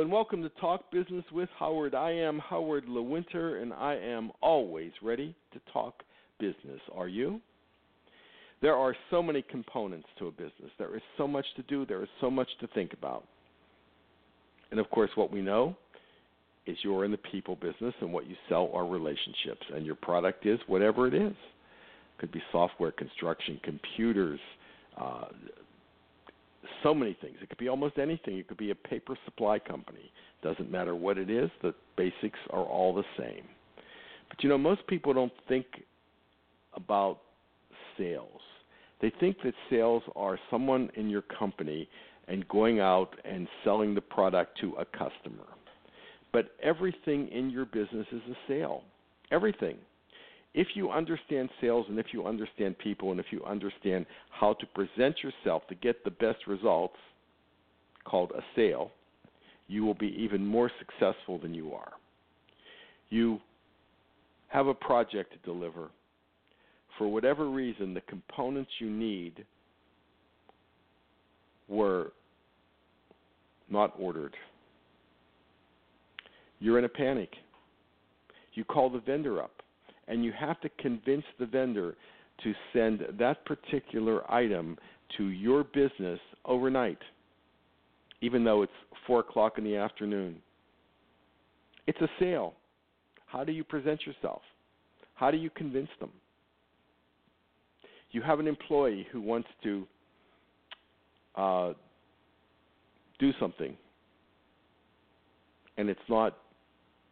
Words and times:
And 0.00 0.12
welcome 0.12 0.42
to 0.42 0.50
Talk 0.60 0.90
Business 0.92 1.24
with 1.32 1.48
Howard. 1.58 1.94
I 1.94 2.10
am 2.10 2.38
Howard 2.38 2.84
Lewinter 2.84 3.62
and 3.62 3.72
I 3.72 3.94
am 3.94 4.30
always 4.42 4.92
ready 5.02 5.34
to 5.54 5.60
talk 5.72 6.02
business. 6.38 6.80
Are 6.94 7.08
you? 7.08 7.40
There 8.60 8.74
are 8.74 8.94
so 9.10 9.22
many 9.22 9.40
components 9.40 10.06
to 10.18 10.26
a 10.26 10.30
business. 10.30 10.70
There 10.78 10.94
is 10.96 11.02
so 11.16 11.26
much 11.26 11.46
to 11.56 11.62
do, 11.62 11.86
there 11.86 12.02
is 12.02 12.10
so 12.20 12.30
much 12.30 12.48
to 12.60 12.66
think 12.68 12.92
about. 12.92 13.24
And 14.70 14.78
of 14.78 14.90
course, 14.90 15.10
what 15.14 15.32
we 15.32 15.40
know 15.40 15.74
is 16.66 16.76
you're 16.82 17.06
in 17.06 17.10
the 17.10 17.16
people 17.16 17.56
business 17.56 17.94
and 18.02 18.12
what 18.12 18.28
you 18.28 18.36
sell 18.50 18.70
are 18.74 18.86
relationships 18.86 19.64
and 19.74 19.86
your 19.86 19.94
product 19.94 20.44
is 20.44 20.60
whatever 20.66 21.08
it 21.08 21.14
is. 21.14 21.32
It 21.32 22.18
could 22.18 22.32
be 22.32 22.42
software, 22.52 22.92
construction, 22.92 23.58
computers, 23.64 24.40
uh, 25.00 25.28
so 26.82 26.94
many 26.94 27.16
things. 27.20 27.36
It 27.42 27.48
could 27.48 27.58
be 27.58 27.68
almost 27.68 27.98
anything. 27.98 28.38
It 28.38 28.48
could 28.48 28.56
be 28.56 28.70
a 28.70 28.74
paper 28.74 29.16
supply 29.24 29.58
company. 29.58 30.10
Doesn't 30.42 30.70
matter 30.70 30.94
what 30.94 31.18
it 31.18 31.30
is, 31.30 31.50
the 31.62 31.74
basics 31.96 32.38
are 32.50 32.64
all 32.64 32.94
the 32.94 33.04
same. 33.18 33.44
But 34.28 34.42
you 34.42 34.48
know, 34.48 34.58
most 34.58 34.86
people 34.86 35.12
don't 35.12 35.32
think 35.48 35.66
about 36.74 37.18
sales. 37.98 38.40
They 39.00 39.12
think 39.20 39.36
that 39.44 39.54
sales 39.70 40.02
are 40.14 40.38
someone 40.50 40.90
in 40.96 41.08
your 41.08 41.22
company 41.22 41.88
and 42.28 42.46
going 42.48 42.80
out 42.80 43.14
and 43.24 43.46
selling 43.64 43.94
the 43.94 44.00
product 44.00 44.58
to 44.60 44.74
a 44.74 44.84
customer. 44.84 45.46
But 46.32 46.50
everything 46.62 47.28
in 47.28 47.50
your 47.50 47.66
business 47.66 48.06
is 48.12 48.22
a 48.30 48.36
sale. 48.48 48.82
Everything 49.30 49.76
if 50.56 50.68
you 50.74 50.90
understand 50.90 51.50
sales 51.60 51.84
and 51.90 51.98
if 51.98 52.06
you 52.12 52.26
understand 52.26 52.78
people 52.78 53.10
and 53.10 53.20
if 53.20 53.26
you 53.30 53.44
understand 53.44 54.06
how 54.30 54.54
to 54.54 54.66
present 54.74 55.16
yourself 55.22 55.62
to 55.68 55.74
get 55.76 56.02
the 56.02 56.10
best 56.10 56.46
results, 56.48 56.96
called 58.04 58.32
a 58.32 58.40
sale, 58.56 58.90
you 59.68 59.84
will 59.84 59.94
be 59.94 60.16
even 60.18 60.46
more 60.46 60.70
successful 60.78 61.38
than 61.38 61.52
you 61.52 61.72
are. 61.72 61.92
You 63.10 63.38
have 64.48 64.68
a 64.68 64.74
project 64.74 65.32
to 65.32 65.38
deliver. 65.50 65.90
For 66.96 67.06
whatever 67.06 67.50
reason, 67.50 67.92
the 67.92 68.00
components 68.02 68.70
you 68.78 68.88
need 68.88 69.44
were 71.68 72.12
not 73.68 73.92
ordered. 73.98 74.34
You're 76.60 76.78
in 76.78 76.84
a 76.84 76.88
panic. 76.88 77.30
You 78.54 78.64
call 78.64 78.88
the 78.88 79.00
vendor 79.00 79.42
up 79.42 79.50
and 80.08 80.24
you 80.24 80.32
have 80.32 80.60
to 80.60 80.68
convince 80.80 81.24
the 81.38 81.46
vendor 81.46 81.96
to 82.42 82.52
send 82.72 83.04
that 83.18 83.44
particular 83.44 84.30
item 84.30 84.76
to 85.16 85.28
your 85.28 85.64
business 85.64 86.20
overnight, 86.44 86.98
even 88.20 88.44
though 88.44 88.62
it's 88.62 88.72
four 89.06 89.20
o'clock 89.20 89.58
in 89.58 89.64
the 89.64 89.76
afternoon. 89.76 90.36
It's 91.86 92.00
a 92.00 92.08
sale. 92.18 92.54
How 93.26 93.44
do 93.44 93.52
you 93.52 93.64
present 93.64 94.00
yourself? 94.06 94.42
How 95.14 95.30
do 95.30 95.36
you 95.36 95.50
convince 95.50 95.88
them? 96.00 96.10
You 98.12 98.22
have 98.22 98.40
an 98.40 98.46
employee 98.46 99.06
who 99.12 99.20
wants 99.20 99.48
to 99.62 99.86
uh, 101.34 101.72
do 103.18 103.32
something, 103.40 103.76
and 105.76 105.88
it's 105.88 106.00
not 106.08 106.38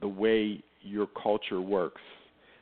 the 0.00 0.08
way 0.08 0.62
your 0.82 1.06
culture 1.22 1.60
works 1.60 2.00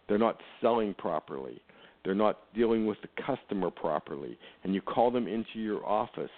they're 0.09 0.19
not 0.19 0.41
selling 0.61 0.95
properly. 0.95 1.61
They're 2.05 2.15
not 2.15 2.39
dealing 2.55 2.87
with 2.87 2.99
the 3.03 3.23
customer 3.23 3.71
properly. 3.71 4.39
And 4.65 4.75
you 4.75 4.81
call 4.81 5.11
them 5.11 5.29
into 5.29 5.59
your 5.59 5.85
office 5.87 6.31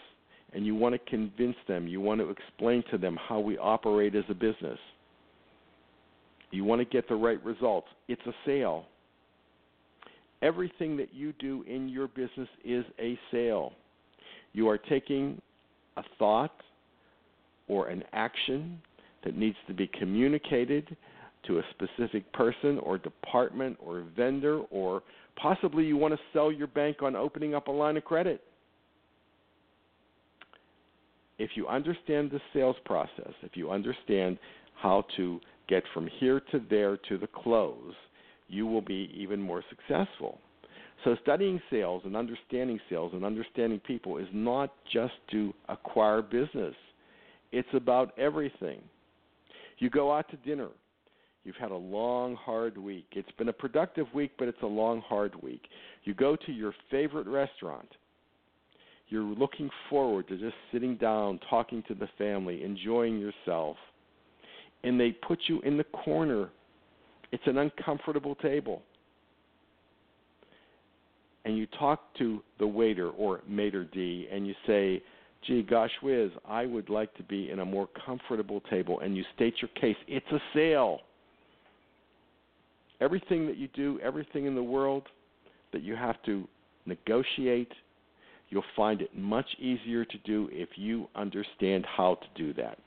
and 0.53 0.67
you 0.67 0.75
want 0.75 0.95
to 0.95 1.11
convince 1.11 1.57
them, 1.69 1.87
you 1.87 2.01
want 2.01 2.21
to 2.21 2.29
explain 2.29 2.83
to 2.91 2.99
them 2.99 3.17
how 3.29 3.39
we 3.39 3.57
operate 3.57 4.17
as 4.17 4.25
a 4.29 4.35
business. 4.35 4.79
You 6.51 6.65
want 6.65 6.81
to 6.81 6.85
get 6.85 7.09
the 7.09 7.15
right 7.15 7.43
results. 7.45 7.87
It's 8.09 8.23
a 8.27 8.33
sale. 8.45 8.87
Everything 10.43 10.97
that 10.97 11.15
you 11.15 11.33
do 11.39 11.65
in 11.69 11.89
your 11.89 12.09
business 12.09 12.49
is 12.65 12.85
a 12.99 13.17
sale. 13.31 13.73
You 14.53 14.69
are 14.69 14.79
taking 14.79 15.41
a 15.97 16.03
thought 16.19 16.55
or 17.69 17.89
an 17.89 18.03
action 18.13 18.81
that 19.23 19.37
needs 19.37 19.57
to 19.69 19.75
be 19.75 19.87
communicated 19.87 20.97
to 21.47 21.59
a 21.59 21.63
specific 21.71 22.31
person 22.33 22.79
or 22.81 22.99
department 22.99 23.77
or 23.81 24.05
vendor, 24.17 24.61
or 24.71 25.03
possibly 25.37 25.85
you 25.85 25.97
want 25.97 26.15
to 26.15 26.21
sell 26.33 26.53
your 26.53 26.67
bank 26.67 27.03
on 27.03 27.17
opening 27.17 27.55
up 27.55 27.69
a 27.69 27.71
line 27.71 27.97
of 27.97 28.05
credit. 28.05 28.43
If 31.39 31.51
you 31.55 31.67
understand 31.67 32.31
the 32.31 32.41
sales 32.53 32.77
process, 32.85 33.33
if 33.43 33.57
you 33.57 33.71
understand 33.71 34.39
how 34.75 35.07
to 35.17 35.41
get 35.69 35.83
from 35.95 36.09
here 36.19 36.41
to 36.53 36.63
there 36.69 36.99
to 37.09 37.17
the 37.17 37.27
close, 37.29 37.95
you 38.49 38.67
will 38.67 38.83
be 38.83 39.11
even 39.17 39.41
more 39.41 39.63
successful. 39.71 40.39
So, 41.05 41.17
studying 41.23 41.61
sales 41.71 42.03
and 42.05 42.15
understanding 42.15 42.79
sales 42.91 43.13
and 43.15 43.25
understanding 43.25 43.81
people 43.81 44.19
is 44.19 44.27
not 44.35 44.71
just 44.93 45.15
to 45.31 45.55
acquire 45.71 46.21
business, 46.21 46.75
it's 47.53 47.69
about 47.73 48.17
everything. 48.19 48.81
You 49.79 49.89
go 49.89 50.13
out 50.13 50.29
to 50.31 50.37
dinner 50.37 50.69
You've 51.45 51.57
had 51.57 51.71
a 51.71 51.77
long, 51.77 52.37
hard 52.37 52.77
week. 52.77 53.07
It's 53.13 53.31
been 53.39 53.49
a 53.49 53.53
productive 53.53 54.07
week, 54.15 54.33
but 54.39 54.47
it's 54.47 54.63
a 54.63 54.67
long, 54.67 55.01
hard 55.01 55.35
week. 55.43 55.63
You 56.05 56.15
go 56.15 56.37
to 56.37 56.53
your 56.53 56.75
favorite 56.91 57.27
restaurant. 57.27 57.89
You're 59.09 59.23
looking 59.23 59.71
forward 59.89 60.29
to 60.29 60.37
just 60.37 60.55
sitting 60.71 60.97
down, 60.97 61.41
talking 61.49 61.83
to 61.89 61.95
the 61.95 62.09
family, 62.19 62.63
enjoying 62.63 63.19
yourself. 63.19 63.77
And 64.85 65.01
they 65.01 65.13
put 65.13 65.39
you 65.47 65.61
in 65.63 65.77
the 65.77 65.85
corner. 65.85 66.51
It's 67.33 67.43
an 67.47 67.59
uncomfortable 67.59 68.35
table. 68.37 68.83
And 71.45 71.57
you 71.57 71.67
talk 71.79 72.15
to 72.19 72.43
the 72.59 72.67
waiter 72.67 73.09
or 73.11 73.41
maitre 73.49 73.87
d' 73.87 74.29
and 74.31 74.47
you 74.47 74.55
say, 74.67 75.03
gee, 75.47 75.63
gosh 75.63 75.91
whiz, 76.03 76.31
I 76.47 76.67
would 76.67 76.91
like 76.91 77.15
to 77.15 77.23
be 77.23 77.51
in 77.51 77.61
a 77.61 77.65
more 77.65 77.89
comfortable 78.05 78.61
table. 78.69 79.01
And 79.01 79.17
you 79.17 79.25
state 79.35 79.55
your 79.63 79.71
case. 79.81 79.97
It's 80.07 80.31
a 80.33 80.39
sale 80.55 81.01
everything 83.01 83.47
that 83.47 83.57
you 83.57 83.69
do, 83.69 83.99
everything 84.03 84.47
in 84.47 84.55
the 84.55 84.63
world 84.63 85.05
that 85.73 85.83
you 85.83 85.97
have 85.97 86.23
to 86.25 86.47
negotiate, 86.87 87.73
you'll 88.49 88.63
find 88.77 89.01
it 89.01 89.17
much 89.17 89.47
easier 89.59 90.05
to 90.05 90.19
do 90.19 90.49
if 90.53 90.71
you 90.77 91.09
understand 91.15 91.87
how 91.87 92.17
to 92.17 92.27
do 92.35 92.53
that. 92.55 92.79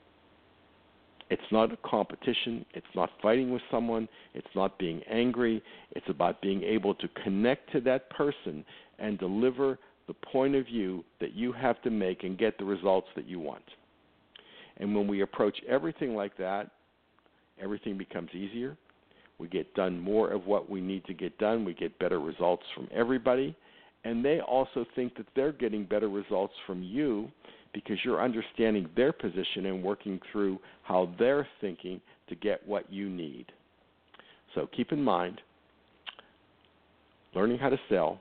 It's 1.30 1.42
not 1.50 1.72
a 1.72 1.78
competition. 1.78 2.66
It's 2.74 2.86
not 2.94 3.10
fighting 3.22 3.50
with 3.50 3.62
someone. 3.70 4.08
It's 4.34 4.46
not 4.54 4.78
being 4.78 5.00
angry. 5.10 5.62
It's 5.92 6.08
about 6.08 6.42
being 6.42 6.62
able 6.62 6.94
to 6.96 7.08
connect 7.22 7.72
to 7.72 7.80
that 7.82 8.10
person 8.10 8.64
and 8.98 9.18
deliver 9.18 9.78
the 10.06 10.14
point 10.14 10.54
of 10.54 10.66
view 10.66 11.02
that 11.20 11.32
you 11.32 11.50
have 11.52 11.80
to 11.82 11.90
make 11.90 12.24
and 12.24 12.38
get 12.38 12.58
the 12.58 12.64
results 12.64 13.08
that 13.16 13.26
you 13.26 13.40
want. 13.40 13.64
And 14.76 14.94
when 14.94 15.08
we 15.08 15.22
approach 15.22 15.56
everything 15.66 16.14
like 16.14 16.36
that, 16.36 16.70
everything 17.60 17.96
becomes 17.96 18.30
easier. 18.34 18.76
We 19.38 19.48
get 19.48 19.72
done 19.74 19.98
more 19.98 20.30
of 20.30 20.46
what 20.46 20.70
we 20.70 20.80
need 20.80 21.04
to 21.06 21.14
get 21.14 21.36
done. 21.38 21.64
We 21.64 21.74
get 21.74 21.98
better 21.98 22.20
results 22.20 22.64
from 22.74 22.88
everybody. 22.92 23.56
And 24.04 24.24
they 24.24 24.40
also 24.40 24.84
think 24.94 25.16
that 25.16 25.26
they're 25.34 25.52
getting 25.52 25.84
better 25.84 26.08
results 26.08 26.54
from 26.66 26.82
you 26.82 27.30
because 27.72 27.96
you're 28.04 28.22
understanding 28.22 28.88
their 28.94 29.12
position 29.12 29.66
and 29.66 29.82
working 29.82 30.20
through 30.30 30.58
how 30.82 31.12
they're 31.18 31.46
thinking 31.60 32.00
to 32.28 32.34
get 32.34 32.66
what 32.66 32.90
you 32.92 33.08
need. 33.08 33.46
So 34.54 34.68
keep 34.76 34.92
in 34.92 35.02
mind, 35.02 35.40
learning 37.34 37.58
how 37.58 37.70
to 37.70 37.78
sell 37.88 38.20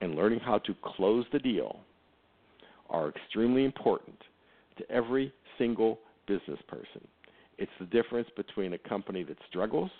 and 0.00 0.16
learning 0.16 0.40
how 0.40 0.58
to 0.58 0.74
close 0.82 1.24
the 1.32 1.38
deal 1.38 1.78
are 2.90 3.10
extremely 3.10 3.64
important 3.64 4.18
to 4.78 4.90
every 4.90 5.32
single 5.58 6.00
business 6.26 6.58
person. 6.68 7.06
It's 7.58 7.70
the 7.78 7.86
difference 7.86 8.28
between 8.36 8.72
a 8.72 8.78
company 8.78 9.22
that 9.24 9.36
struggles 9.48 9.90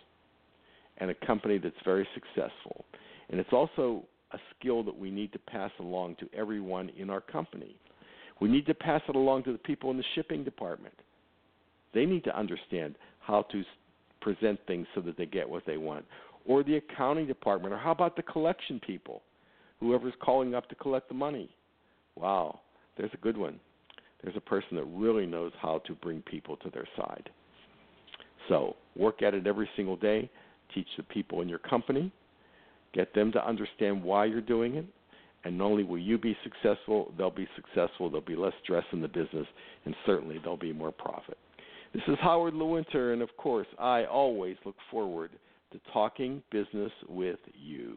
and 0.98 1.10
a 1.10 1.14
company 1.26 1.58
that's 1.58 1.74
very 1.84 2.06
successful. 2.14 2.84
And 3.28 3.40
it's 3.40 3.52
also 3.52 4.04
a 4.32 4.38
skill 4.58 4.82
that 4.84 4.96
we 4.96 5.10
need 5.10 5.32
to 5.32 5.38
pass 5.38 5.70
along 5.78 6.16
to 6.16 6.28
everyone 6.36 6.90
in 6.98 7.10
our 7.10 7.20
company. 7.20 7.76
We 8.40 8.48
need 8.48 8.66
to 8.66 8.74
pass 8.74 9.00
it 9.08 9.16
along 9.16 9.44
to 9.44 9.52
the 9.52 9.58
people 9.58 9.90
in 9.90 9.96
the 9.96 10.04
shipping 10.14 10.44
department. 10.44 10.94
They 11.94 12.04
need 12.04 12.24
to 12.24 12.36
understand 12.36 12.96
how 13.20 13.42
to 13.52 13.62
present 14.20 14.58
things 14.66 14.86
so 14.94 15.00
that 15.02 15.16
they 15.16 15.26
get 15.26 15.48
what 15.48 15.64
they 15.66 15.76
want. 15.76 16.04
Or 16.46 16.62
the 16.62 16.76
accounting 16.76 17.26
department, 17.26 17.72
or 17.72 17.78
how 17.78 17.92
about 17.92 18.16
the 18.16 18.22
collection 18.22 18.80
people? 18.84 19.22
Whoever's 19.80 20.14
calling 20.20 20.54
up 20.54 20.68
to 20.68 20.74
collect 20.74 21.08
the 21.08 21.14
money. 21.14 21.48
Wow, 22.16 22.60
there's 22.96 23.10
a 23.14 23.18
good 23.18 23.36
one. 23.36 23.60
There's 24.22 24.36
a 24.36 24.40
person 24.40 24.76
that 24.76 24.84
really 24.84 25.26
knows 25.26 25.52
how 25.60 25.80
to 25.86 25.94
bring 25.94 26.22
people 26.22 26.56
to 26.58 26.70
their 26.70 26.88
side. 26.96 27.30
So 28.48 28.76
work 28.96 29.22
at 29.22 29.34
it 29.34 29.46
every 29.46 29.68
single 29.76 29.96
day. 29.96 30.30
Teach 30.74 30.88
the 30.96 31.02
people 31.02 31.40
in 31.40 31.48
your 31.48 31.58
company. 31.58 32.12
Get 32.92 33.14
them 33.14 33.32
to 33.32 33.46
understand 33.46 34.02
why 34.02 34.24
you're 34.26 34.40
doing 34.40 34.76
it. 34.76 34.86
And 35.44 35.58
not 35.58 35.66
only 35.66 35.84
will 35.84 35.98
you 35.98 36.16
be 36.16 36.36
successful, 36.42 37.12
they'll 37.18 37.30
be 37.30 37.48
successful. 37.54 38.08
There'll 38.08 38.24
be 38.24 38.36
less 38.36 38.54
stress 38.62 38.84
in 38.92 39.02
the 39.02 39.08
business, 39.08 39.46
and 39.84 39.94
certainly 40.06 40.38
there'll 40.38 40.56
be 40.56 40.72
more 40.72 40.92
profit. 40.92 41.36
This 41.92 42.02
is 42.08 42.16
Howard 42.20 42.54
Lewinter, 42.54 43.12
and 43.12 43.20
of 43.20 43.36
course, 43.36 43.66
I 43.78 44.04
always 44.04 44.56
look 44.64 44.76
forward 44.90 45.30
to 45.72 45.80
talking 45.92 46.42
business 46.50 46.90
with 47.08 47.38
you. 47.54 47.96